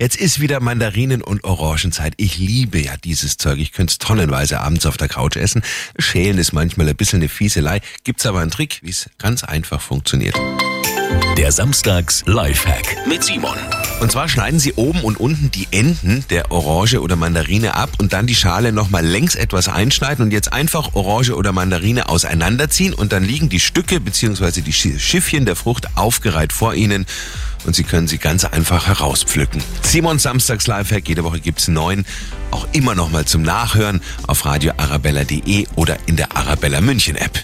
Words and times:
Jetzt 0.00 0.16
ist 0.16 0.40
wieder 0.40 0.60
Mandarinen- 0.60 1.20
und 1.20 1.44
Orangenzeit. 1.44 2.14
Ich 2.16 2.38
liebe 2.38 2.80
ja 2.80 2.96
dieses 2.96 3.36
Zeug. 3.36 3.58
Ich 3.58 3.72
könnte 3.72 3.90
es 3.90 3.98
tonnenweise 3.98 4.58
abends 4.58 4.86
auf 4.86 4.96
der 4.96 5.08
Couch 5.08 5.36
essen. 5.36 5.60
Schälen 5.98 6.38
ist 6.38 6.54
manchmal 6.54 6.88
ein 6.88 6.96
bisschen 6.96 7.18
eine 7.18 7.28
Fieselei. 7.28 7.82
Gibt's 8.02 8.24
aber 8.24 8.40
einen 8.40 8.50
Trick, 8.50 8.80
wie 8.82 8.88
es 8.88 9.10
ganz 9.18 9.44
einfach 9.44 9.82
funktioniert. 9.82 10.34
Der 11.36 11.52
Samstags 11.52 12.22
Lifehack 12.24 12.96
mit 13.06 13.22
Simon. 13.22 13.58
Und 14.00 14.10
zwar 14.10 14.30
schneiden 14.30 14.58
Sie 14.58 14.72
oben 14.72 15.02
und 15.02 15.20
unten 15.20 15.50
die 15.50 15.68
Enden 15.70 16.24
der 16.30 16.50
Orange 16.50 17.02
oder 17.02 17.16
Mandarine 17.16 17.74
ab 17.74 17.90
und 17.98 18.14
dann 18.14 18.26
die 18.26 18.34
Schale 18.34 18.72
nochmal 18.72 19.04
längs 19.04 19.34
etwas 19.34 19.68
einschneiden 19.68 20.24
und 20.24 20.30
jetzt 20.32 20.50
einfach 20.50 20.94
Orange 20.94 21.36
oder 21.36 21.52
Mandarine 21.52 22.08
auseinanderziehen 22.08 22.94
und 22.94 23.12
dann 23.12 23.22
liegen 23.22 23.50
die 23.50 23.60
Stücke 23.60 24.00
bzw. 24.00 24.62
die 24.62 24.72
Schiffchen 24.72 25.44
der 25.44 25.56
Frucht 25.56 25.94
aufgereiht 25.98 26.54
vor 26.54 26.72
Ihnen 26.72 27.04
und 27.64 27.76
Sie 27.76 27.84
können 27.84 28.08
sie 28.08 28.18
ganz 28.18 28.44
einfach 28.44 28.86
herauspflücken. 28.86 29.62
Simons 29.82 30.22
Samstags 30.22 30.66
Lifehack, 30.66 31.08
jede 31.08 31.24
Woche 31.24 31.40
gibt's 31.40 31.68
neun, 31.68 32.04
auch 32.50 32.66
immer 32.72 32.94
nochmal 32.94 33.24
zum 33.24 33.42
Nachhören 33.42 34.00
auf 34.26 34.44
radioarabella.de 34.44 35.66
oder 35.76 35.96
in 36.06 36.16
der 36.16 36.36
Arabella 36.36 36.80
München 36.80 37.16
App. 37.16 37.38